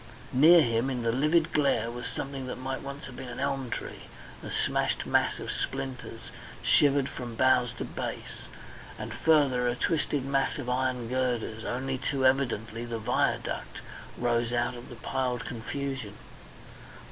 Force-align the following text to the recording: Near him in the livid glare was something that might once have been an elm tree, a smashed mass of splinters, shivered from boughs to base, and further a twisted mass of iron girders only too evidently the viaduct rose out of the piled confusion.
Near 0.33 0.63
him 0.63 0.89
in 0.89 1.03
the 1.03 1.11
livid 1.11 1.53
glare 1.53 1.91
was 1.91 2.07
something 2.07 2.47
that 2.47 2.57
might 2.57 2.81
once 2.81 3.05
have 3.05 3.15
been 3.15 3.27
an 3.29 3.39
elm 3.39 3.69
tree, 3.69 4.05
a 4.41 4.49
smashed 4.49 5.05
mass 5.05 5.37
of 5.37 5.51
splinters, 5.51 6.21
shivered 6.63 7.07
from 7.07 7.35
boughs 7.35 7.71
to 7.73 7.85
base, 7.85 8.47
and 8.97 9.13
further 9.13 9.67
a 9.67 9.75
twisted 9.75 10.25
mass 10.25 10.57
of 10.57 10.71
iron 10.71 11.07
girders 11.07 11.63
only 11.63 11.99
too 11.99 12.25
evidently 12.25 12.83
the 12.83 12.97
viaduct 12.97 13.77
rose 14.17 14.51
out 14.51 14.73
of 14.75 14.89
the 14.89 14.95
piled 14.95 15.45
confusion. 15.45 16.15